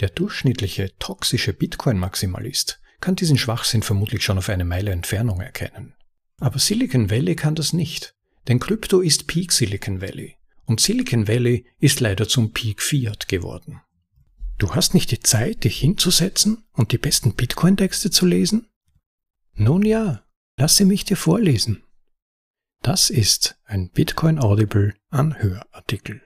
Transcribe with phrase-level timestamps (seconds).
[0.00, 5.94] Der durchschnittliche toxische Bitcoin-Maximalist kann diesen Schwachsinn vermutlich schon auf eine Meile Entfernung erkennen.
[6.40, 8.14] Aber Silicon Valley kann das nicht,
[8.46, 13.80] denn Krypto ist Peak Silicon Valley und Silicon Valley ist leider zum Peak Fiat geworden.
[14.58, 18.66] Du hast nicht die Zeit, dich hinzusetzen und die besten Bitcoin-Texte zu lesen?
[19.54, 20.24] Nun ja,
[20.56, 21.82] lasse mich dir vorlesen.
[22.82, 26.22] Das ist ein Bitcoin Audible Anhörartikel.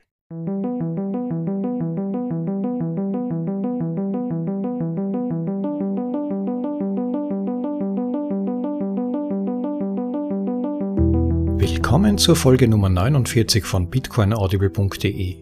[11.92, 15.36] Willkommen zur Folge Nummer 49 von bitcoinaudible.de,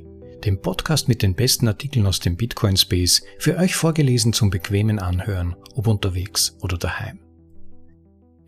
[0.44, 4.98] dem Podcast mit den besten Artikeln aus dem Bitcoin Space, für euch vorgelesen zum bequemen
[4.98, 7.20] Anhören, ob unterwegs oder daheim.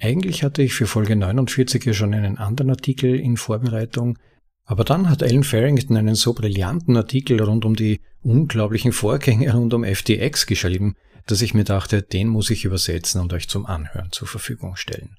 [0.01, 4.19] Eigentlich hatte ich für Folge 49 ja schon einen anderen Artikel in Vorbereitung,
[4.65, 9.75] aber dann hat Alan Farrington einen so brillanten Artikel rund um die unglaublichen Vorgänge rund
[9.75, 10.97] um FTX geschrieben,
[11.29, 15.19] dass ich mir dachte, den muss ich übersetzen und euch zum Anhören zur Verfügung stellen.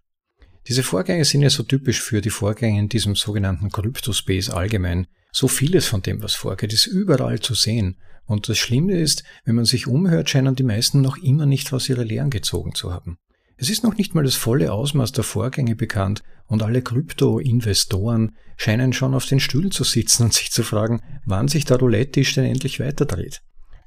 [0.67, 5.07] Diese Vorgänge sind ja so typisch für die Vorgänge in diesem sogenannten Cryptospace allgemein.
[5.31, 7.97] So vieles von dem, was vorgeht, ist überall zu sehen.
[8.25, 11.89] Und das Schlimme ist, wenn man sich umhört, scheinen die meisten noch immer nicht aus
[11.89, 13.17] ihrer Lehren gezogen zu haben.
[13.57, 18.93] Es ist noch nicht mal das volle Ausmaß der Vorgänge bekannt und alle Krypto-Investoren scheinen
[18.93, 22.45] schon auf den Stühlen zu sitzen und sich zu fragen, wann sich der Roulette-Tisch denn
[22.45, 23.41] endlich weiterdreht.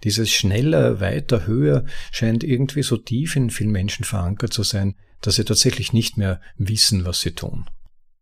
[0.04, 4.94] Dieses schneller, weiter, höher scheint irgendwie so tief in vielen Menschen verankert zu sein,
[5.26, 7.66] dass sie tatsächlich nicht mehr wissen, was sie tun.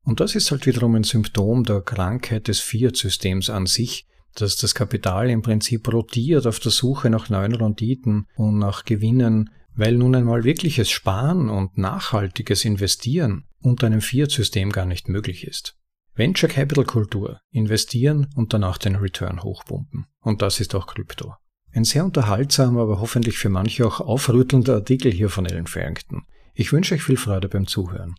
[0.05, 4.75] Und das ist halt wiederum ein Symptom der Krankheit des Fiat-Systems an sich, dass das
[4.75, 10.15] Kapital im Prinzip rotiert auf der Suche nach neuen Renditen und nach Gewinnen, weil nun
[10.15, 15.77] einmal wirkliches Sparen und nachhaltiges Investieren unter einem Fiat-System gar nicht möglich ist.
[16.15, 20.07] Venture Capital Kultur, investieren und danach den Return hochpumpen.
[20.21, 21.35] Und das ist auch Krypto.
[21.73, 26.25] Ein sehr unterhaltsamer, aber hoffentlich für manche auch aufrüttelnder Artikel hier von Ellen Farrington.
[26.57, 28.15] Ich wünsche euch viel Freude beim Zuhören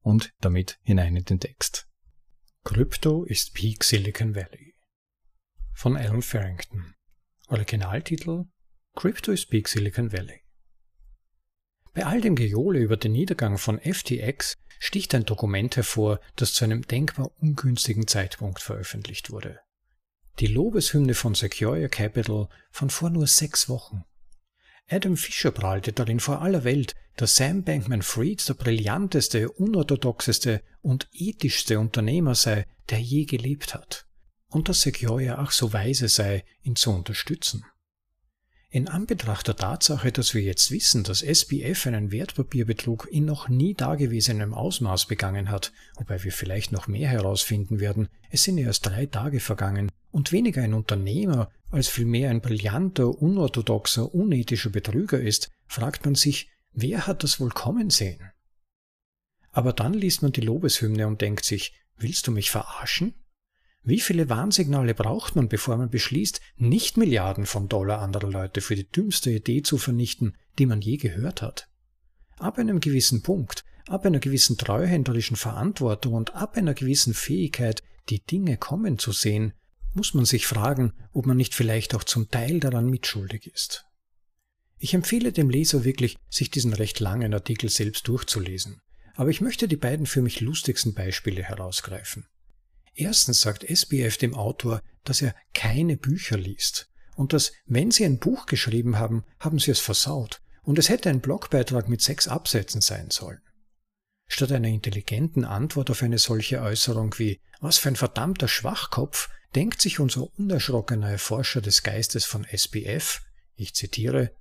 [0.00, 1.86] und damit hinein in den Text.
[2.64, 4.74] Krypto ist Peak Silicon Valley
[5.72, 6.96] von Alan Farrington.
[7.46, 8.46] Originaltitel
[8.96, 10.42] Crypto is Peak Silicon Valley.
[11.94, 16.64] Bei all dem Gejohle über den Niedergang von FTX sticht ein Dokument hervor, das zu
[16.64, 19.60] einem denkbar ungünstigen Zeitpunkt veröffentlicht wurde.
[20.40, 24.02] Die Lobeshymne von Sequoia Capital von vor nur sechs Wochen.
[24.88, 31.80] Adam Fischer prahlte darin vor aller Welt, dass Sam Bankman-Fried der brillanteste, unorthodoxeste und ethischste
[31.80, 34.06] Unternehmer sei, der je gelebt hat,
[34.48, 37.64] und dass Sequoia auch so weise sei, ihn zu unterstützen.
[38.68, 43.74] In Anbetracht der Tatsache, dass wir jetzt wissen, dass SBF einen Wertpapierbetrug in noch nie
[43.74, 49.06] dagewesenem Ausmaß begangen hat, wobei wir vielleicht noch mehr herausfinden werden, es sind erst drei
[49.06, 56.04] Tage vergangen, und weniger ein Unternehmer als vielmehr ein brillanter, unorthodoxer, unethischer Betrüger ist, fragt
[56.04, 58.30] man sich, wer hat das wohl kommen sehen?
[59.50, 63.14] Aber dann liest man die Lobeshymne und denkt sich, willst du mich verarschen?
[63.82, 68.74] Wie viele Warnsignale braucht man, bevor man beschließt, nicht Milliarden von Dollar anderer Leute für
[68.74, 71.68] die dümmste Idee zu vernichten, die man je gehört hat?
[72.38, 78.24] Ab einem gewissen Punkt, ab einer gewissen treuhänderischen Verantwortung und ab einer gewissen Fähigkeit, die
[78.24, 79.54] Dinge kommen zu sehen,
[79.94, 83.85] muss man sich fragen, ob man nicht vielleicht auch zum Teil daran mitschuldig ist.
[84.78, 88.80] Ich empfehle dem Leser wirklich, sich diesen recht langen Artikel selbst durchzulesen,
[89.14, 92.26] aber ich möchte die beiden für mich lustigsten Beispiele herausgreifen.
[92.94, 98.18] Erstens sagt SBF dem Autor, dass er keine Bücher liest und dass, wenn Sie ein
[98.18, 102.80] Buch geschrieben haben, haben Sie es versaut und es hätte ein Blogbeitrag mit sechs Absätzen
[102.80, 103.40] sein sollen.
[104.28, 109.80] Statt einer intelligenten Antwort auf eine solche Äußerung wie Was für ein verdammter Schwachkopf denkt
[109.80, 113.22] sich unser unerschrockener Erforscher des Geistes von SBF,
[113.54, 114.32] ich zitiere,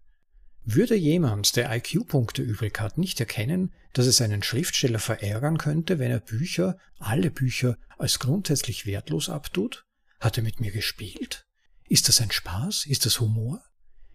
[0.65, 6.11] würde jemand, der IQ-Punkte übrig hat, nicht erkennen, dass es einen Schriftsteller verärgern könnte, wenn
[6.11, 9.85] er Bücher, alle Bücher, als grundsätzlich wertlos abtut?
[10.19, 11.45] Hat er mit mir gespielt?
[11.87, 12.85] Ist das ein Spaß?
[12.87, 13.63] Ist das Humor?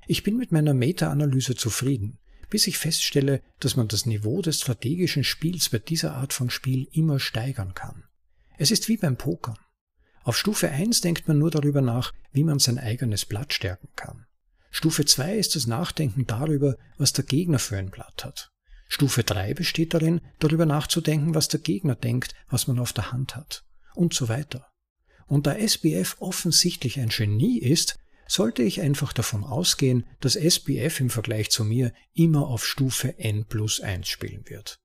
[0.07, 2.19] Ich bin mit meiner Meta-Analyse zufrieden,
[2.49, 6.89] bis ich feststelle, dass man das Niveau des strategischen Spiels bei dieser Art von Spiel
[6.93, 8.05] immer steigern kann.
[8.59, 9.57] Es ist wie beim Pokern.
[10.25, 14.27] Auf Stufe 1 denkt man nur darüber nach, wie man sein eigenes Blatt stärken kann.
[14.71, 18.51] Stufe 2 ist das Nachdenken darüber, was der Gegner für ein Blatt hat.
[18.89, 23.37] Stufe 3 besteht darin, darüber nachzudenken, was der Gegner denkt, was man auf der Hand
[23.37, 23.65] hat.
[23.95, 24.67] Und so weiter.
[25.27, 31.11] Und da SBF offensichtlich ein Genie ist, sollte ich einfach davon ausgehen, dass SBF im
[31.11, 34.81] Vergleich zu mir immer auf Stufe N plus 1 spielen wird.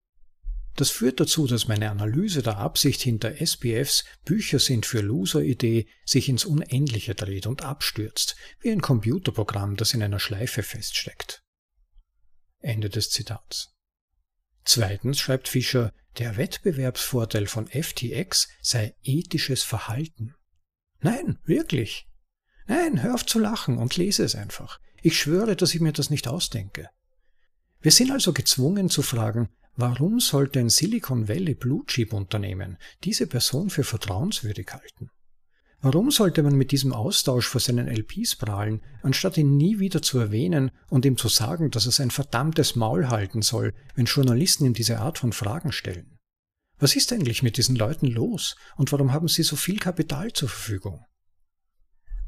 [0.75, 6.27] Das führt dazu, dass meine Analyse der Absicht hinter SPFs Bücher sind für Loser-Idee sich
[6.27, 11.43] ins Unendliche dreht und abstürzt, wie ein Computerprogramm, das in einer Schleife feststeckt.
[12.59, 13.73] Ende des Zitats.
[14.65, 20.33] Zweitens schreibt Fischer, der Wettbewerbsvorteil von FTX sei ethisches Verhalten.
[20.99, 22.07] Nein, wirklich.
[22.67, 24.79] Nein, hör auf zu lachen und lese es einfach.
[25.01, 26.89] Ich schwöre, dass ich mir das nicht ausdenke.
[27.79, 33.27] Wir sind also gezwungen zu fragen, warum sollte ein Silicon Valley Blue Chip Unternehmen diese
[33.27, 35.09] Person für vertrauenswürdig halten?
[35.81, 40.17] Warum sollte man mit diesem Austausch vor seinen LPs prahlen, anstatt ihn nie wieder zu
[40.17, 44.73] erwähnen und ihm zu sagen, dass er sein verdammtes Maul halten soll, wenn Journalisten ihm
[44.73, 46.17] diese Art von Fragen stellen?
[46.79, 50.49] Was ist eigentlich mit diesen Leuten los und warum haben sie so viel Kapital zur
[50.49, 51.05] Verfügung?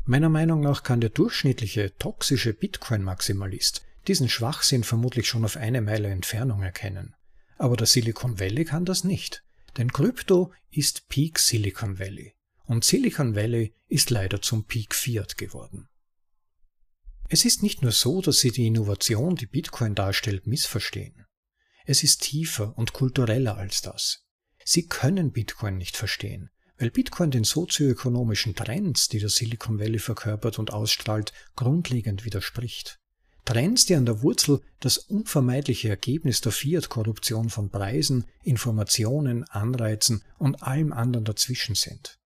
[0.05, 6.07] Meiner Meinung nach kann der durchschnittliche, toxische Bitcoin-Maximalist diesen Schwachsinn vermutlich schon auf eine Meile
[6.07, 7.13] Entfernung erkennen.
[7.57, 9.43] Aber der Silicon Valley kann das nicht,
[9.77, 15.87] denn Krypto ist Peak Silicon Valley und Silicon Valley ist leider zum Peak Fiat geworden.
[17.29, 21.25] Es ist nicht nur so, dass sie die Innovation, die Bitcoin darstellt, missverstehen.
[21.85, 24.25] Es ist tiefer und kultureller als das.
[24.63, 30.59] Sie können Bitcoin nicht verstehen, weil Bitcoin den sozioökonomischen Trends, die der Silicon Valley verkörpert
[30.59, 32.99] und ausstrahlt, grundlegend widerspricht.
[33.47, 40.61] Trends, die an der Wurzel das unvermeidliche Ergebnis der Fiat-Korruption von Preisen, Informationen, Anreizen und
[40.63, 42.19] allem anderen dazwischen sind.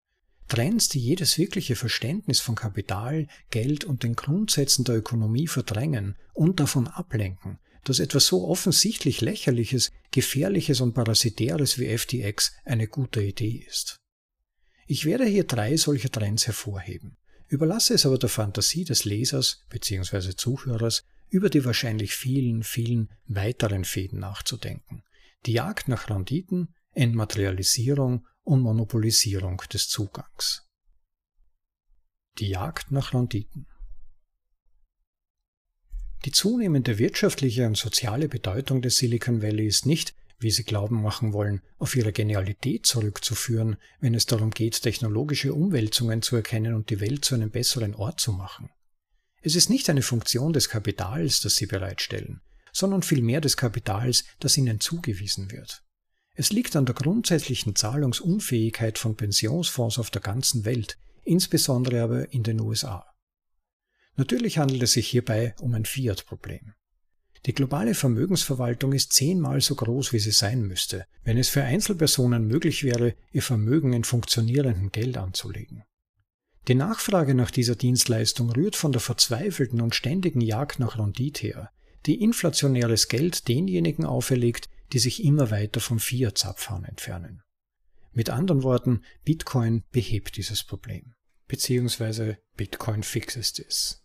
[0.48, 6.58] Trends, die jedes wirkliche Verständnis von Kapital, Geld und den Grundsätzen der Ökonomie verdrängen und
[6.58, 13.62] davon ablenken, dass etwas so offensichtlich Lächerliches, Gefährliches und Parasitäres wie FTX eine gute Idee
[13.68, 14.00] ist.
[14.86, 17.18] Ich werde hier drei solcher Trends hervorheben,
[17.50, 20.34] überlasse es aber der Fantasie des Lesers bzw.
[20.36, 25.02] Zuhörers, über die wahrscheinlich vielen, vielen weiteren Fäden nachzudenken.
[25.46, 30.68] Die Jagd nach Renditen, Entmaterialisierung und Monopolisierung des Zugangs.
[32.38, 33.66] Die Jagd nach Renditen.
[36.24, 41.32] Die zunehmende wirtschaftliche und soziale Bedeutung des Silicon Valley ist nicht, wie sie glauben machen
[41.32, 47.00] wollen, auf ihre Genialität zurückzuführen, wenn es darum geht, technologische Umwälzungen zu erkennen und die
[47.00, 48.70] Welt zu einem besseren Ort zu machen.
[49.42, 52.40] Es ist nicht eine Funktion des Kapitals, das sie bereitstellen,
[52.72, 55.82] sondern vielmehr des Kapitals, das ihnen zugewiesen wird.
[56.34, 62.42] Es liegt an der grundsätzlichen Zahlungsunfähigkeit von Pensionsfonds auf der ganzen Welt, insbesondere aber in
[62.42, 63.06] den USA.
[64.16, 66.74] Natürlich handelt es sich hierbei um ein Fiat-Problem.
[67.46, 72.46] Die globale Vermögensverwaltung ist zehnmal so groß, wie sie sein müsste, wenn es für Einzelpersonen
[72.46, 75.84] möglich wäre, ihr Vermögen in funktionierendem Geld anzulegen.
[76.68, 81.70] Die Nachfrage nach dieser Dienstleistung rührt von der verzweifelten und ständigen Jagd nach Rendite her,
[82.06, 87.42] die inflationäres Geld denjenigen auferlegt, die sich immer weiter vom Fiat-Zapfhahn entfernen.
[88.12, 91.14] Mit anderen Worten, Bitcoin behebt dieses Problem,
[91.46, 94.04] beziehungsweise Bitcoin fixes this.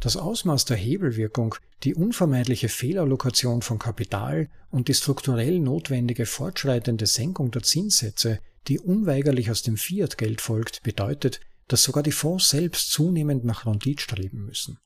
[0.00, 7.50] Das Ausmaß der Hebelwirkung, die unvermeidliche Fehlallokation von Kapital und die strukturell notwendige fortschreitende Senkung
[7.50, 13.44] der Zinssätze, die unweigerlich aus dem Fiat-Geld folgt, bedeutet, dass sogar die Fonds selbst zunehmend
[13.44, 14.78] nach Rendite streben müssen.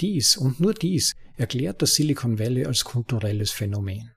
[0.00, 4.12] Dies und nur dies erklärt das Silicon Valley als kulturelles Phänomen.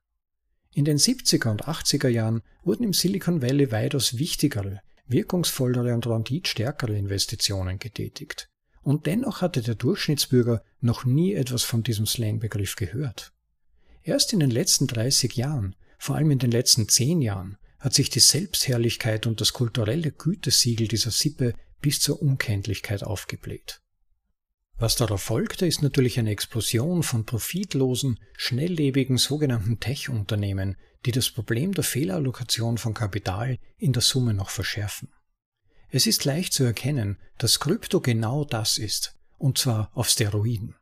[0.73, 6.97] In den 70er und 80er Jahren wurden im Silicon Valley weitaus wichtigere, wirkungsvollere und renditstärkere
[6.97, 8.50] Investitionen getätigt.
[8.81, 13.31] Und dennoch hatte der Durchschnittsbürger noch nie etwas von diesem Slangbegriff gehört.
[14.03, 18.09] Erst in den letzten 30 Jahren, vor allem in den letzten 10 Jahren, hat sich
[18.09, 23.81] die Selbstherrlichkeit und das kulturelle Gütesiegel dieser Sippe bis zur Unkenntlichkeit aufgebläht.
[24.77, 31.73] Was darauf folgte, ist natürlich eine Explosion von profitlosen, schnelllebigen sogenannten Tech-Unternehmen, die das Problem
[31.73, 35.09] der Fehlallokation von Kapital in der Summe noch verschärfen.
[35.93, 40.75] Es ist leicht zu erkennen, dass Krypto genau das ist, und zwar auf Steroiden.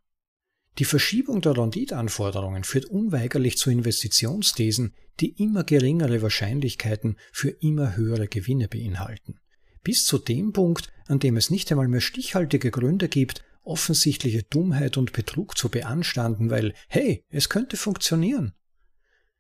[0.78, 8.28] Die Verschiebung der Renditanforderungen führt unweigerlich zu Investitionsthesen, die immer geringere Wahrscheinlichkeiten für immer höhere
[8.28, 9.40] Gewinne beinhalten.
[9.84, 14.96] Bis zu dem Punkt, an dem es nicht einmal mehr stichhaltige Gründe gibt, offensichtliche Dummheit
[14.96, 18.54] und Betrug zu beanstanden, weil, hey, es könnte funktionieren.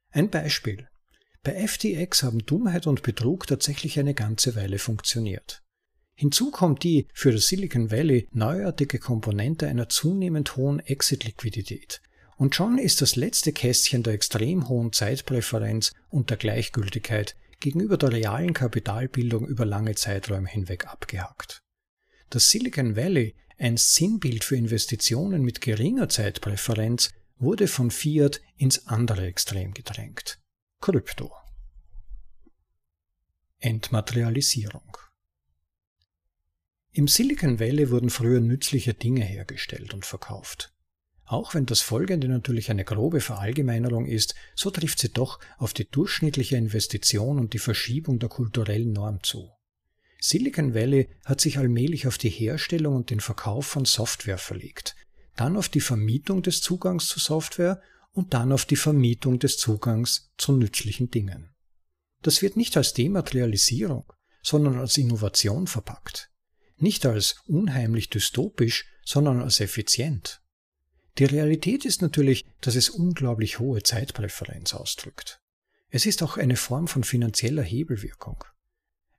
[0.10, 0.88] Ein Beispiel.
[1.44, 5.64] Bei FTX haben Dummheit und Betrug tatsächlich eine ganze Weile funktioniert.
[6.16, 12.02] Hinzu kommt die für das Silicon Valley neuartige Komponente einer zunehmend hohen Exit-Liquidität.
[12.36, 18.12] Und schon ist das letzte Kästchen der extrem hohen Zeitpräferenz und der Gleichgültigkeit gegenüber der
[18.12, 21.62] realen Kapitalbildung über lange Zeiträume hinweg abgehakt.
[22.30, 29.26] Das Silicon Valley, ein Sinnbild für Investitionen mit geringer Zeitpräferenz, wurde von Fiat ins andere
[29.26, 30.40] Extrem gedrängt.
[30.82, 31.30] Krypto.
[33.58, 34.98] Entmaterialisierung.
[36.94, 40.74] Im Silicon Valley wurden früher nützliche Dinge hergestellt und verkauft.
[41.26, 45.86] Auch wenn das Folgende natürlich eine grobe Verallgemeinerung ist, so trifft sie doch auf die
[45.86, 49.52] durchschnittliche Investition und die Verschiebung der kulturellen Norm zu.
[50.22, 54.96] Silicon Valley hat sich allmählich auf die Herstellung und den Verkauf von Software verlegt,
[55.36, 60.32] dann auf die Vermietung des Zugangs zu Software und dann auf die Vermietung des Zugangs
[60.38, 61.50] zu nützlichen Dingen.
[62.22, 64.12] Das wird nicht als Dematerialisierung,
[64.42, 66.30] sondern als Innovation verpackt.
[66.78, 70.42] Nicht als unheimlich dystopisch, sondern als effizient.
[71.18, 75.42] Die Realität ist natürlich, dass es unglaublich hohe Zeitpräferenz ausdrückt.
[75.90, 78.44] Es ist auch eine Form von finanzieller Hebelwirkung.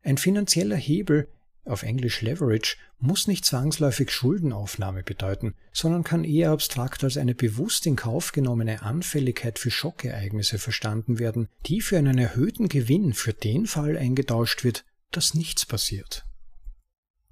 [0.02, 1.28] Ein finanzieller Hebel,
[1.64, 7.86] auf Englisch Leverage, muss nicht zwangsläufig Schuldenaufnahme bedeuten, sondern kann eher abstrakt als eine bewusst
[7.86, 13.66] in Kauf genommene Anfälligkeit für Schockereignisse verstanden werden, die für einen erhöhten Gewinn für den
[13.66, 16.24] Fall eingetauscht wird, dass nichts passiert.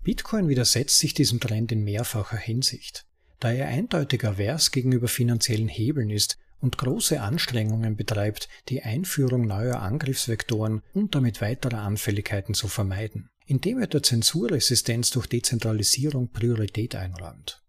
[0.02, 3.04] Bitcoin widersetzt sich diesem Trend in mehrfacher Hinsicht
[3.40, 9.80] da er eindeutig avers gegenüber finanziellen Hebeln ist und große Anstrengungen betreibt, die Einführung neuer
[9.80, 17.64] Angriffsvektoren und damit weiterer Anfälligkeiten zu vermeiden, indem er der Zensurresistenz durch Dezentralisierung Priorität einräumt.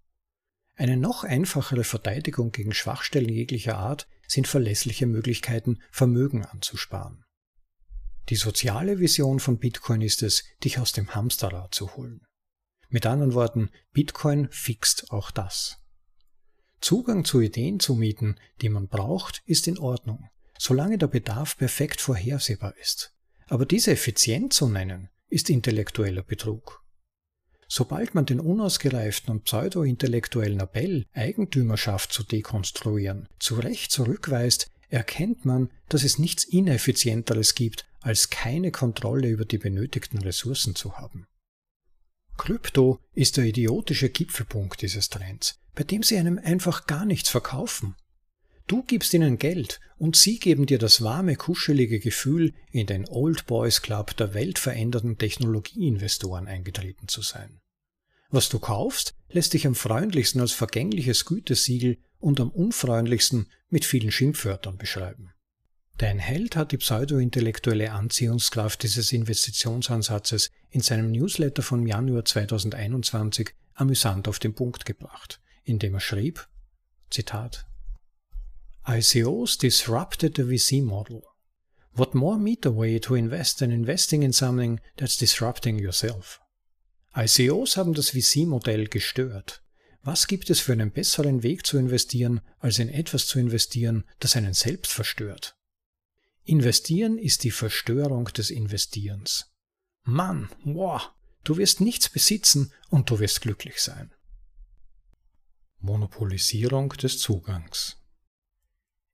[0.76, 7.24] Eine noch einfachere Verteidigung gegen Schwachstellen jeglicher Art sind verlässliche Möglichkeiten, Vermögen anzusparen.
[8.28, 12.28] Die soziale Vision von Bitcoin ist es, dich aus dem Hamsterrad zu holen.
[12.90, 15.78] Mit anderen Worten, Bitcoin fixt auch das.
[16.82, 22.02] Zugang zu Ideen zu mieten, die man braucht, ist in Ordnung, solange der Bedarf perfekt
[22.02, 23.14] vorhersehbar ist.
[23.48, 26.84] Aber diese effizient zu nennen, ist intellektueller Betrug.
[27.68, 35.70] Sobald man den unausgereiften und pseudo-intellektuellen Appell, Eigentümerschaft zu dekonstruieren, zu Recht zurückweist, erkennt man,
[35.88, 41.28] dass es nichts Ineffizienteres gibt, als keine Kontrolle über die benötigten Ressourcen zu haben.
[42.38, 47.96] Krypto ist der idiotische Gipfelpunkt dieses Trends, bei dem sie einem einfach gar nichts verkaufen.
[48.70, 53.48] Du gibst ihnen Geld und sie geben dir das warme, kuschelige Gefühl, in den Old
[53.48, 57.62] Boys Club der weltverändernden Technologieinvestoren eingetreten zu sein.
[58.30, 64.12] Was du kaufst, lässt dich am freundlichsten als vergängliches Gütesiegel und am unfreundlichsten mit vielen
[64.12, 65.32] Schimpfwörtern beschreiben.
[65.98, 74.28] Dein Held hat die pseudo-intellektuelle Anziehungskraft dieses Investitionsansatzes in seinem Newsletter vom Januar 2021 amüsant
[74.28, 76.48] auf den Punkt gebracht, indem er schrieb,
[77.10, 77.66] Zitat,
[78.89, 81.22] ICOs disrupted the VC model.
[81.93, 86.39] What more meter way to invest than investing in something that's disrupting yourself?
[87.15, 89.62] ICOs haben das VC-Modell gestört.
[90.01, 94.36] Was gibt es für einen besseren Weg zu investieren, als in etwas zu investieren, das
[94.36, 95.55] einen selbst verstört?
[96.43, 99.51] Investieren ist die Verstörung des Investierens.
[100.01, 101.12] Mann, wow,
[101.43, 104.12] du wirst nichts besitzen und du wirst glücklich sein.
[105.77, 107.99] Monopolisierung des Zugangs.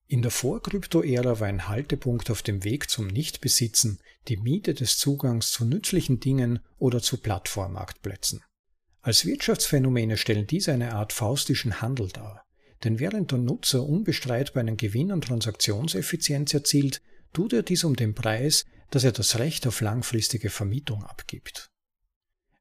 [0.08, 5.52] In der Vorkrypto-Ära war ein Haltepunkt auf dem Weg zum Nichtbesitzen die Miete des Zugangs
[5.52, 8.44] zu nützlichen Dingen oder zu Plattformmarktplätzen.
[9.02, 12.44] Als Wirtschaftsphänomene stellen diese eine Art faustischen Handel dar,
[12.84, 17.02] denn während der Nutzer unbestreitbar einen Gewinn an Transaktionseffizienz erzielt,
[17.34, 21.72] tut er dies um den Preis, dass er das Recht auf langfristige Vermietung abgibt.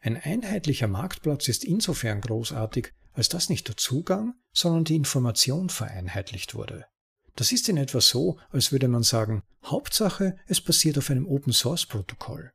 [0.00, 6.54] Ein einheitlicher Marktplatz ist insofern großartig, als dass nicht der Zugang, sondern die Information vereinheitlicht
[6.54, 6.86] wurde.
[7.36, 12.50] Das ist in etwa so, als würde man sagen, Hauptsache, es basiert auf einem Open-Source-Protokoll.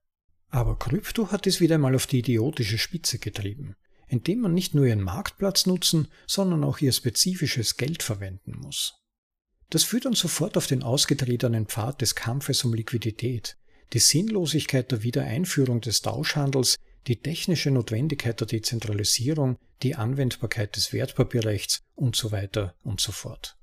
[0.49, 3.75] Aber Krypto hat es wieder einmal auf die idiotische Spitze getrieben,
[4.07, 8.95] indem man nicht nur ihren Marktplatz nutzen, sondern auch ihr spezifisches Geld verwenden muss.
[9.69, 13.57] Das führt uns sofort auf den ausgetretenen Pfad des Kampfes um Liquidität,
[13.93, 16.75] die Sinnlosigkeit der Wiedereinführung des Tauschhandels,
[17.07, 23.58] die technische Notwendigkeit der Dezentralisierung, die Anwendbarkeit des Wertpapierrechts und so weiter und so fort.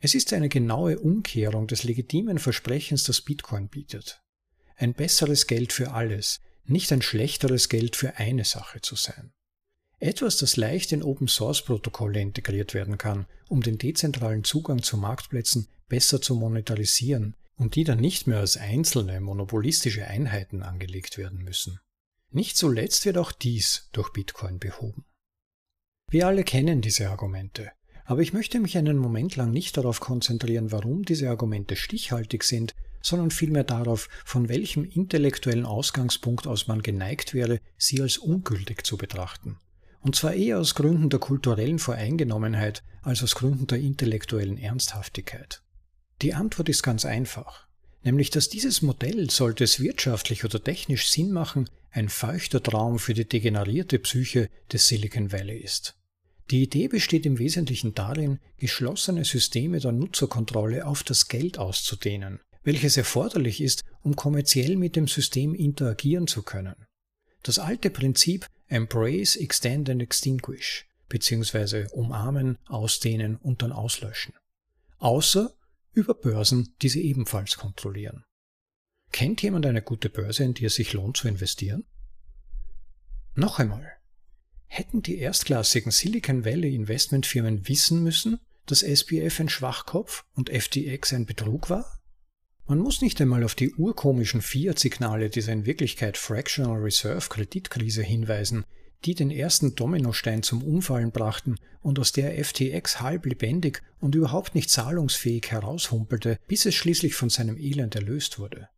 [0.00, 4.22] Es ist eine genaue Umkehrung des legitimen Versprechens, das Bitcoin bietet.
[4.76, 9.32] Ein besseres Geld für alles, nicht ein schlechteres Geld für eine Sache zu sein.
[9.98, 16.20] Etwas, das leicht in Open-Source-Protokolle integriert werden kann, um den dezentralen Zugang zu Marktplätzen besser
[16.20, 21.80] zu monetarisieren und die dann nicht mehr als einzelne monopolistische Einheiten angelegt werden müssen.
[22.30, 25.04] Nicht zuletzt wird auch dies durch Bitcoin behoben.
[26.10, 27.72] Wir alle kennen diese Argumente,
[28.08, 32.74] aber ich möchte mich einen Moment lang nicht darauf konzentrieren, warum diese Argumente stichhaltig sind,
[33.00, 38.96] sondern vielmehr darauf, von welchem intellektuellen Ausgangspunkt aus man geneigt wäre, sie als ungültig zu
[38.96, 39.58] betrachten
[40.00, 45.62] und zwar eher aus Gründen der kulturellen Voreingenommenheit als aus Gründen der intellektuellen Ernsthaftigkeit.
[46.22, 47.66] Die Antwort ist ganz einfach,
[48.02, 53.14] nämlich dass dieses Modell, sollte es wirtschaftlich oder technisch Sinn machen, ein feuchter Traum für
[53.14, 55.96] die degenerierte Psyche des Silicon Valley ist.
[56.50, 62.96] Die Idee besteht im Wesentlichen darin, geschlossene Systeme der Nutzerkontrolle auf das Geld auszudehnen, welches
[62.96, 66.74] erforderlich ist, um kommerziell mit dem System interagieren zu können.
[67.42, 71.86] Das alte Prinzip Embrace, Extend and Extinguish bzw.
[71.92, 74.34] umarmen, ausdehnen und dann auslöschen.
[74.98, 75.54] Außer
[75.92, 78.24] über Börsen, die sie ebenfalls kontrollieren.
[79.12, 81.84] Kennt jemand eine gute Börse, in die es sich lohnt zu investieren?
[83.34, 83.97] Noch einmal.
[84.68, 91.26] Hätten die erstklassigen Silicon Valley Investmentfirmen wissen müssen, dass SBF ein Schwachkopf und FTX ein
[91.26, 91.98] Betrug war?
[92.66, 98.64] Man muss nicht einmal auf die urkomischen Fiat-Signale dieser in Wirklichkeit Fractional Reserve Kreditkrise hinweisen,
[99.06, 104.54] die den ersten Dominostein zum Umfallen brachten und aus der FTX halb lebendig und überhaupt
[104.54, 108.68] nicht zahlungsfähig heraushumpelte, bis es schließlich von seinem Elend erlöst wurde.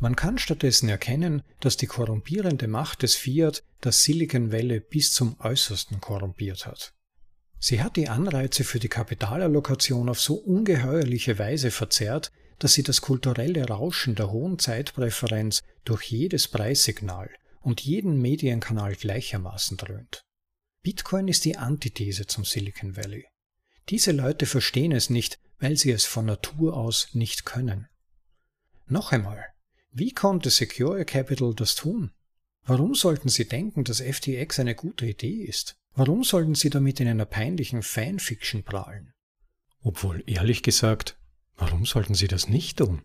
[0.00, 5.38] Man kann stattdessen erkennen, dass die korrumpierende Macht des Fiat das Silicon Valley bis zum
[5.38, 6.94] äußersten korrumpiert hat.
[7.58, 13.02] Sie hat die Anreize für die Kapitalallokation auf so ungeheuerliche Weise verzerrt, dass sie das
[13.02, 17.30] kulturelle Rauschen der hohen Zeitpräferenz durch jedes Preissignal
[17.60, 20.22] und jeden Medienkanal gleichermaßen dröhnt.
[20.82, 23.26] Bitcoin ist die Antithese zum Silicon Valley.
[23.90, 27.86] Diese Leute verstehen es nicht, weil sie es von Natur aus nicht können.
[28.86, 29.44] Noch einmal,
[29.92, 32.12] wie konnte Secure Capital das tun?
[32.64, 35.76] Warum sollten sie denken, dass FTX eine gute Idee ist?
[35.94, 39.12] Warum sollten sie damit in einer peinlichen Fanfiction prahlen?
[39.82, 41.16] Obwohl, ehrlich gesagt,
[41.60, 43.02] Warum sollten Sie das nicht tun?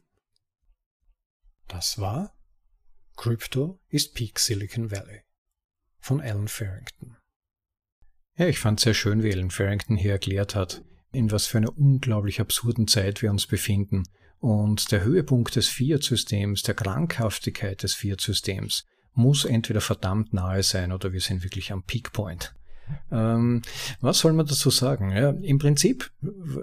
[1.67, 2.33] Das war
[3.17, 5.23] Crypto ist Peak Silicon Valley
[5.99, 7.17] von Alan Farrington.
[8.37, 11.77] Ja, ich fand sehr schön, wie Alan Farrington hier erklärt hat, in was für einer
[11.77, 14.03] unglaublich absurden Zeit wir uns befinden
[14.39, 21.13] und der Höhepunkt des Fiat-Systems, der Krankhaftigkeit des Fiat-Systems muss entweder verdammt nahe sein oder
[21.13, 22.53] wir sind wirklich am Peakpoint.
[23.11, 23.61] Ähm,
[24.01, 25.11] was soll man dazu sagen?
[25.11, 26.11] Ja, Im Prinzip,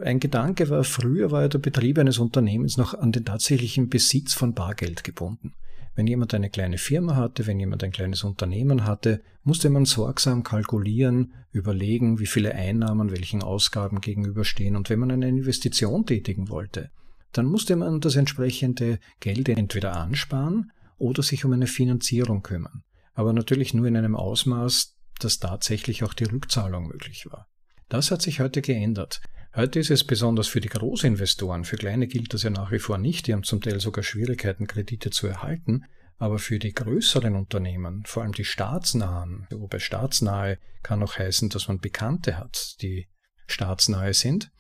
[0.02, 4.34] ein Gedanke war, früher war ja der Betrieb eines Unternehmens noch an den tatsächlichen Besitz
[4.34, 5.54] von Bargeld gebunden.
[5.94, 10.42] Wenn jemand eine kleine Firma hatte, wenn jemand ein kleines Unternehmen hatte, musste man sorgsam
[10.42, 14.74] kalkulieren, überlegen, wie viele Einnahmen welchen Ausgaben gegenüberstehen.
[14.74, 16.90] Und wenn man eine Investition tätigen wollte,
[17.32, 22.84] dann musste man das entsprechende Geld entweder ansparen oder sich um eine Finanzierung kümmern.
[23.14, 27.48] Aber natürlich nur in einem Ausmaß, dass tatsächlich auch die Rückzahlung möglich war.
[27.88, 29.20] Das hat sich heute geändert.
[29.54, 32.96] Heute ist es besonders für die Großinvestoren, für kleine gilt das ja nach wie vor
[32.96, 35.84] nicht, die haben zum Teil sogar Schwierigkeiten, Kredite zu erhalten,
[36.16, 41.68] aber für die größeren Unternehmen, vor allem die staatsnahen, wobei staatsnahe kann auch heißen, dass
[41.68, 43.08] man Bekannte hat, die
[43.46, 44.50] staatsnahe sind,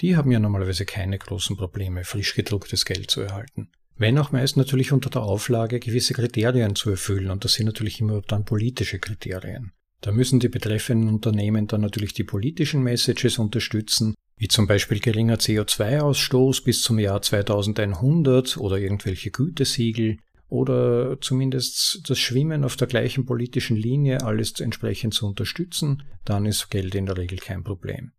[0.00, 3.70] die haben ja normalerweise keine großen Probleme, frisch gedrucktes Geld zu erhalten.
[3.96, 8.00] Wenn auch meist natürlich unter der Auflage, gewisse Kriterien zu erfüllen, und das sind natürlich
[8.00, 9.72] immer dann politische Kriterien.
[10.00, 15.36] Da müssen die betreffenden Unternehmen dann natürlich die politischen Messages unterstützen, wie zum Beispiel geringer
[15.36, 23.24] CO2-Ausstoß bis zum Jahr 2100 oder irgendwelche Gütesiegel oder zumindest das Schwimmen auf der gleichen
[23.24, 28.12] politischen Linie alles entsprechend zu unterstützen, dann ist Geld in der Regel kein Problem.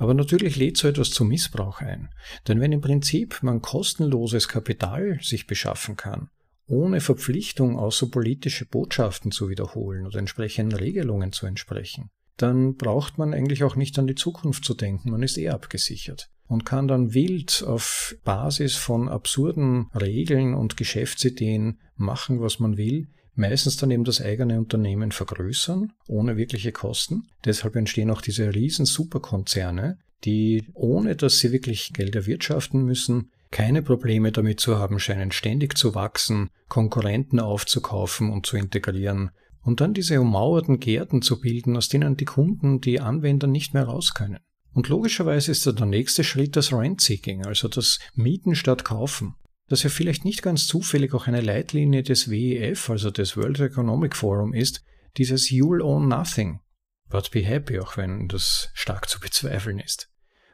[0.00, 2.08] Aber natürlich lädt so etwas zu Missbrauch ein.
[2.48, 6.30] Denn wenn im Prinzip man kostenloses Kapital sich beschaffen kann,
[6.66, 12.08] ohne Verpflichtung außer politische Botschaften zu wiederholen oder entsprechenden Regelungen zu entsprechen,
[12.38, 16.30] dann braucht man eigentlich auch nicht an die Zukunft zu denken, man ist eh abgesichert
[16.46, 23.08] und kann dann wild auf Basis von absurden Regeln und Geschäftsideen machen, was man will,
[23.34, 27.28] meistens dann eben das eigene Unternehmen vergrößern, ohne wirkliche Kosten.
[27.44, 33.82] Deshalb entstehen auch diese riesen Superkonzerne, die, ohne dass sie wirklich Geld erwirtschaften müssen, keine
[33.82, 39.30] Probleme damit zu haben scheinen, ständig zu wachsen, Konkurrenten aufzukaufen und zu integrieren
[39.62, 43.84] und dann diese ummauerten Gärten zu bilden, aus denen die Kunden, die Anwender nicht mehr
[43.84, 44.38] raus können.
[44.72, 49.34] Und logischerweise ist dann der nächste Schritt das Rent-Seeking, also das Mieten statt Kaufen
[49.70, 54.16] das ja vielleicht nicht ganz zufällig auch eine Leitlinie des WEF, also des World Economic
[54.16, 54.82] Forum ist,
[55.16, 56.60] dieses You'll own nothing,
[57.08, 60.10] but be happy, auch wenn das stark zu bezweifeln ist.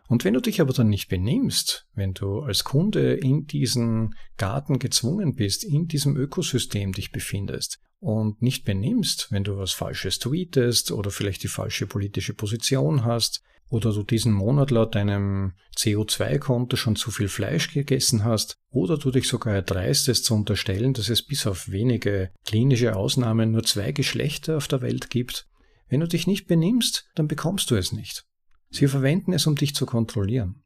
[0.06, 4.78] Und wenn du dich aber dann nicht benimmst, wenn du als Kunde in diesen Garten
[4.78, 10.92] gezwungen bist, in diesem Ökosystem dich befindest und nicht benimmst, wenn du was Falsches tweetest
[10.92, 16.96] oder vielleicht die falsche politische Position hast oder du diesen Monat laut deinem CO2-Konto schon
[16.96, 21.46] zu viel Fleisch gegessen hast oder du dich sogar erdreistest zu unterstellen, dass es bis
[21.46, 25.48] auf wenige klinische Ausnahmen nur zwei Geschlechter auf der Welt gibt.
[25.88, 28.24] Wenn du dich nicht benimmst, dann bekommst du es nicht.
[28.70, 30.62] Sie verwenden es, um dich zu kontrollieren.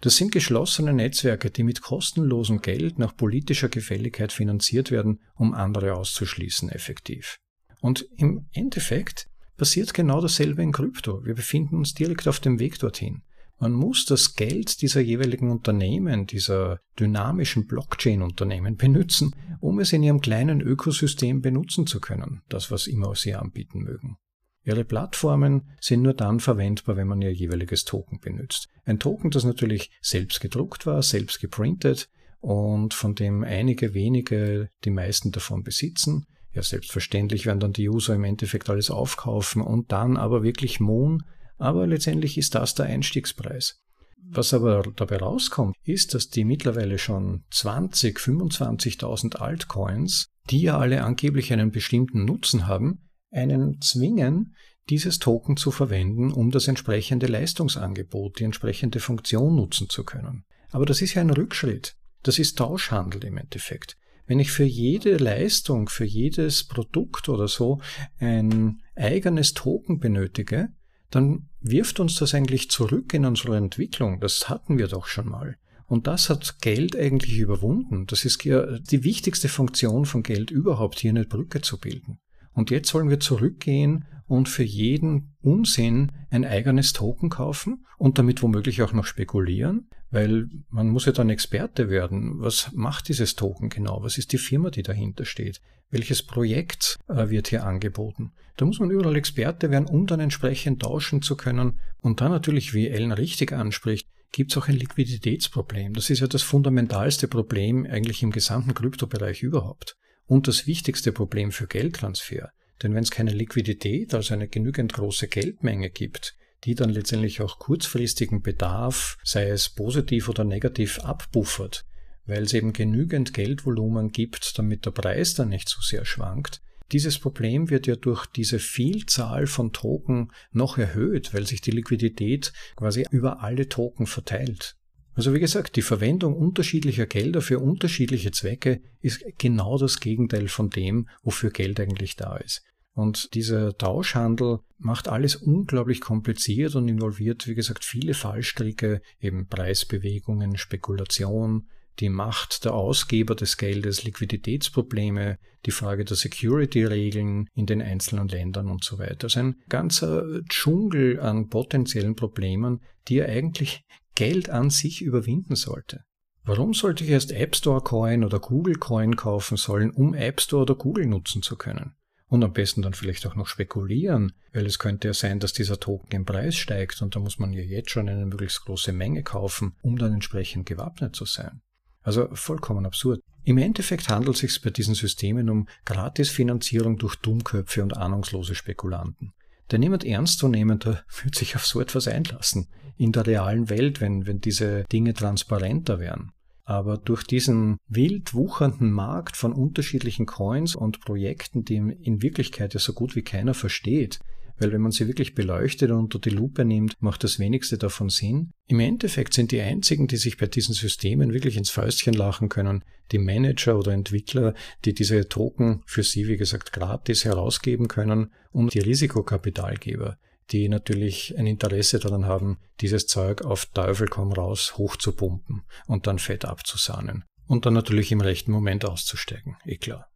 [0.00, 5.94] Das sind geschlossene Netzwerke, die mit kostenlosem Geld nach politischer Gefälligkeit finanziert werden, um andere
[5.94, 7.36] auszuschließen effektiv.
[7.80, 9.26] Und im Endeffekt
[9.58, 11.24] passiert genau dasselbe in Krypto.
[11.24, 13.22] Wir befinden uns direkt auf dem Weg dorthin.
[13.58, 20.22] Man muss das Geld dieser jeweiligen Unternehmen, dieser dynamischen Blockchain-Unternehmen benutzen, um es in ihrem
[20.22, 24.16] kleinen Ökosystem benutzen zu können, das was immer sie anbieten mögen.
[24.64, 28.68] Ihre Plattformen sind nur dann verwendbar, wenn man ihr jeweiliges Token benutzt.
[28.84, 32.08] Ein Token, das natürlich selbst gedruckt war, selbst geprintet
[32.40, 36.26] und von dem einige wenige die meisten davon besitzen.
[36.52, 41.22] Ja, selbstverständlich werden dann die User im Endeffekt alles aufkaufen und dann aber wirklich Moon
[41.60, 43.78] aber letztendlich ist das der Einstiegspreis.
[44.22, 51.04] Was aber dabei rauskommt, ist, dass die mittlerweile schon 20, 25.000 Altcoins, die ja alle
[51.04, 54.54] angeblich einen bestimmten Nutzen haben, einen zwingen,
[54.88, 60.44] dieses Token zu verwenden, um das entsprechende Leistungsangebot, die entsprechende Funktion nutzen zu können.
[60.70, 61.96] Aber das ist ja ein Rückschritt.
[62.22, 63.96] Das ist Tauschhandel im Endeffekt.
[64.26, 67.80] Wenn ich für jede Leistung, für jedes Produkt oder so
[68.18, 70.68] ein eigenes Token benötige,
[71.10, 74.20] dann wirft uns das eigentlich zurück in unsere Entwicklung.
[74.20, 75.56] Das hatten wir doch schon mal.
[75.86, 78.06] Und das hat Geld eigentlich überwunden.
[78.06, 82.20] Das ist die wichtigste Funktion von Geld überhaupt, hier eine Brücke zu bilden.
[82.52, 88.42] Und jetzt sollen wir zurückgehen und für jeden Unsinn ein eigenes Token kaufen und damit
[88.42, 92.40] womöglich auch noch spekulieren, weil man muss ja dann Experte werden.
[92.40, 94.02] Was macht dieses Token genau?
[94.02, 95.60] Was ist die Firma, die dahinter steht?
[95.90, 98.32] Welches Projekt äh, wird hier angeboten?
[98.56, 101.80] Da muss man überall Experte werden, um dann entsprechend tauschen zu können.
[101.98, 105.94] Und dann natürlich, wie Ellen richtig anspricht, gibt es auch ein Liquiditätsproblem.
[105.94, 109.96] Das ist ja das fundamentalste Problem eigentlich im gesamten Kryptobereich überhaupt.
[110.30, 112.52] Und das wichtigste Problem für Geldtransfer.
[112.84, 117.58] Denn wenn es keine Liquidität, also eine genügend große Geldmenge gibt, die dann letztendlich auch
[117.58, 121.84] kurzfristigen Bedarf, sei es positiv oder negativ, abbuffert,
[122.26, 126.60] weil es eben genügend Geldvolumen gibt, damit der Preis dann nicht so sehr schwankt.
[126.92, 132.52] Dieses Problem wird ja durch diese Vielzahl von Token noch erhöht, weil sich die Liquidität
[132.76, 134.76] quasi über alle Token verteilt.
[135.20, 140.70] Also wie gesagt, die Verwendung unterschiedlicher Gelder für unterschiedliche Zwecke ist genau das Gegenteil von
[140.70, 142.62] dem, wofür Geld eigentlich da ist.
[142.94, 150.56] Und dieser Tauschhandel macht alles unglaublich kompliziert und involviert, wie gesagt, viele Fallstricke, eben Preisbewegungen,
[150.56, 158.28] Spekulation, die Macht der Ausgeber des Geldes, Liquiditätsprobleme, die Frage der Security-Regeln in den einzelnen
[158.28, 159.24] Ländern und so weiter.
[159.24, 163.84] Also ein ganzer Dschungel an potenziellen Problemen, die er eigentlich
[164.20, 166.04] Geld an sich überwinden sollte.
[166.42, 170.64] Warum sollte ich erst App Store Coin oder Google Coin kaufen sollen, um App Store
[170.64, 171.94] oder Google nutzen zu können?
[172.26, 175.80] Und am besten dann vielleicht auch noch spekulieren, weil es könnte ja sein, dass dieser
[175.80, 179.22] Token im Preis steigt und da muss man ja jetzt schon eine möglichst große Menge
[179.22, 181.62] kaufen, um dann entsprechend gewappnet zu sein.
[182.02, 183.22] Also vollkommen absurd.
[183.44, 189.32] Im Endeffekt handelt es sich bei diesen Systemen um Gratisfinanzierung durch Dummköpfe und ahnungslose Spekulanten.
[189.70, 192.68] Denn niemand ernstzunehmender wird sich auf so etwas einlassen.
[192.96, 196.32] In der realen Welt, wenn, wenn diese Dinge transparenter wären.
[196.64, 202.80] Aber durch diesen wild wuchernden Markt von unterschiedlichen Coins und Projekten, die in Wirklichkeit ja
[202.80, 204.20] so gut wie keiner versteht,
[204.60, 208.10] weil wenn man sie wirklich beleuchtet und unter die Lupe nimmt, macht das wenigste davon
[208.10, 208.52] Sinn.
[208.66, 212.84] Im Endeffekt sind die einzigen, die sich bei diesen Systemen wirklich ins Fäustchen lachen können,
[213.10, 218.74] die Manager oder Entwickler, die diese Token für sie, wie gesagt, gratis herausgeben können und
[218.74, 220.18] die Risikokapitalgeber,
[220.52, 226.18] die natürlich ein Interesse daran haben, dieses Zeug auf Teufel komm raus hochzupumpen und dann
[226.18, 230.06] fett abzusahnen und dann natürlich im rechten Moment auszusteigen, eh klar.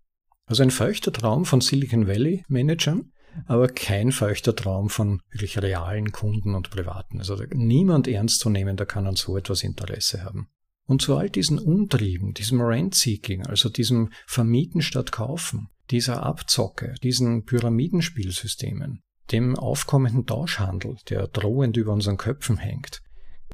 [0.47, 3.13] Also ein feuchter Traum von Silicon Valley Managern,
[3.47, 7.19] aber kein feuchter Traum von wirklich realen Kunden und Privaten.
[7.19, 10.49] Also niemand ernst zu nehmen, der kann an so etwas Interesse haben.
[10.87, 17.45] Und zu all diesen Umtrieben, diesem Rent-Seeking, also diesem Vermieten statt Kaufen, dieser Abzocke, diesen
[17.45, 23.03] Pyramidenspielsystemen, dem aufkommenden Tauschhandel, der drohend über unseren Köpfen hängt,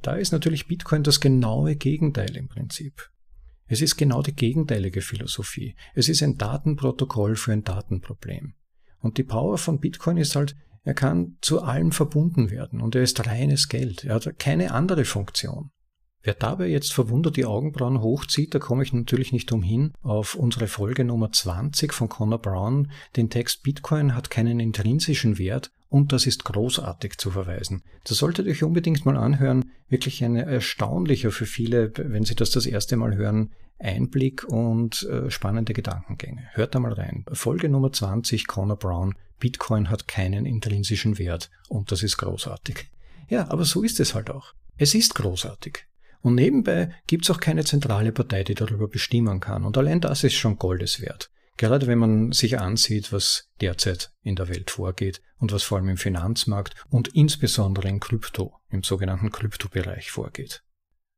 [0.03, 3.11] da ist natürlich Bitcoin das genaue Gegenteil im Prinzip.
[3.67, 5.77] Es ist genau die gegenteilige Philosophie.
[5.95, 8.55] Es ist ein Datenprotokoll für ein Datenproblem.
[9.01, 13.03] Und die Power von Bitcoin ist halt, er kann zu allem verbunden werden und er
[13.03, 14.05] ist reines Geld.
[14.05, 15.71] Er hat keine andere Funktion.
[16.23, 20.67] Wer dabei jetzt verwundert die Augenbrauen hochzieht, da komme ich natürlich nicht umhin, auf unsere
[20.67, 26.27] Folge Nummer 20 von Connor Brown, den Text Bitcoin hat keinen intrinsischen Wert und das
[26.27, 27.83] ist großartig zu verweisen.
[28.05, 29.73] Das solltet ihr euch unbedingt mal anhören.
[29.89, 35.31] Wirklich ein erstaunlicher für viele, wenn sie das das erste Mal hören, Einblick und äh,
[35.31, 36.49] spannende Gedankengänge.
[36.53, 37.25] Hört da mal rein.
[37.33, 42.89] Folge Nummer 20, Connor Brown, Bitcoin hat keinen intrinsischen Wert und das ist großartig.
[43.29, 44.55] Ja, aber so ist es halt auch.
[44.77, 45.87] Es ist großartig.
[46.23, 49.65] Und nebenbei gibt es auch keine zentrale Partei, die darüber bestimmen kann.
[49.65, 51.30] Und allein das ist schon Goldes wert.
[51.61, 55.91] Gerade wenn man sich ansieht, was derzeit in der Welt vorgeht und was vor allem
[55.91, 60.63] im Finanzmarkt und insbesondere in Krypto, im sogenannten Kryptobereich vorgeht.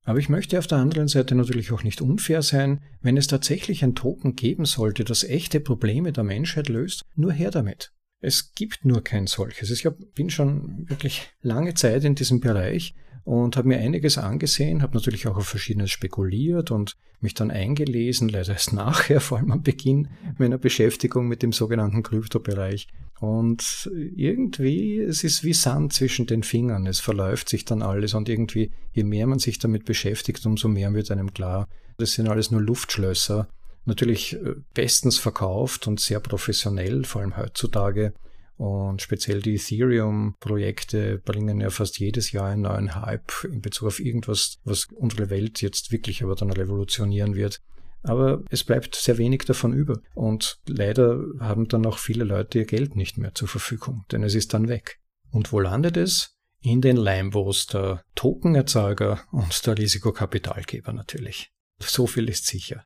[0.02, 3.84] Aber ich möchte auf der anderen Seite natürlich auch nicht unfair sein, wenn es tatsächlich
[3.84, 7.92] ein Token geben sollte, das echte Probleme der Menschheit löst, nur her damit.
[8.22, 9.70] Es gibt nur kein solches.
[9.70, 14.94] Ich bin schon wirklich lange Zeit in diesem Bereich und habe mir einiges angesehen, habe
[14.94, 19.62] natürlich auch auf Verschiedenes spekuliert und mich dann eingelesen, leider erst nachher, vor allem am
[19.62, 20.08] Beginn
[20.38, 22.88] meiner Beschäftigung mit dem sogenannten Kryptobereich.
[23.20, 28.28] Und irgendwie, es ist wie Sand zwischen den Fingern, es verläuft sich dann alles und
[28.28, 32.50] irgendwie, je mehr man sich damit beschäftigt, umso mehr wird einem klar, das sind alles
[32.50, 33.48] nur Luftschlösser,
[33.84, 38.14] natürlich äh, bestens verkauft und sehr professionell, vor allem heutzutage
[38.62, 43.98] und speziell die Ethereum-Projekte bringen ja fast jedes Jahr einen neuen Hype in Bezug auf
[43.98, 47.60] irgendwas, was unsere Welt jetzt wirklich aber dann revolutionieren wird.
[48.04, 50.00] Aber es bleibt sehr wenig davon über.
[50.14, 54.36] Und leider haben dann auch viele Leute ihr Geld nicht mehr zur Verfügung, denn es
[54.36, 55.00] ist dann weg.
[55.30, 56.36] Und wo landet es?
[56.60, 61.50] In den Lambos der Tokenerzeuger und der Risikokapitalgeber natürlich.
[61.80, 62.84] So viel ist sicher.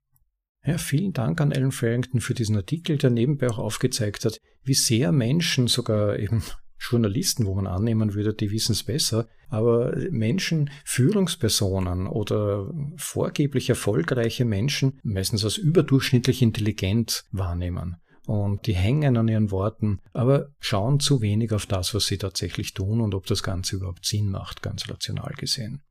[0.67, 4.75] Ja, vielen Dank an Alan Farrington für diesen Artikel, der nebenbei auch aufgezeigt hat, wie
[4.75, 6.43] sehr Menschen, sogar eben
[6.79, 14.45] Journalisten, wo man annehmen würde, die wissen es besser, aber Menschen, Führungspersonen oder vorgeblich erfolgreiche
[14.45, 17.97] Menschen meistens als überdurchschnittlich intelligent wahrnehmen.
[18.27, 22.75] Und die hängen an ihren Worten, aber schauen zu wenig auf das, was sie tatsächlich
[22.75, 25.83] tun und ob das Ganze überhaupt Sinn macht, ganz rational gesehen.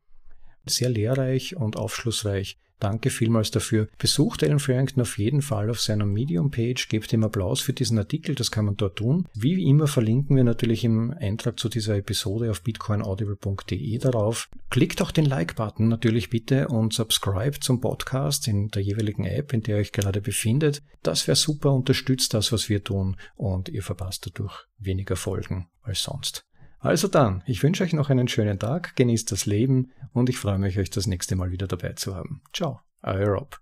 [0.66, 3.88] Sehr lehrreich und aufschlussreich Danke vielmals dafür.
[3.98, 8.36] Besucht Alan Farrington auf jeden Fall auf seiner Medium-Page, gebt ihm Applaus für diesen Artikel,
[8.36, 9.28] das kann man dort tun.
[9.34, 14.50] Wie immer verlinken wir natürlich im Eintrag zu dieser Episode auf bitcoinaudible.de darauf.
[14.70, 19.62] Klickt auch den Like-Button natürlich bitte und subscribe zum Podcast in der jeweiligen App, in
[19.62, 20.82] der ihr euch gerade befindet.
[21.04, 26.04] Das wäre super, unterstützt das, was wir tun und ihr verpasst dadurch weniger Folgen als
[26.04, 26.46] sonst.
[26.86, 30.60] Also dann, ich wünsche euch noch einen schönen Tag, genießt das Leben und ich freue
[30.60, 32.44] mich, euch das nächste Mal wieder dabei zu haben.
[32.54, 33.60] Ciao, euer Rob.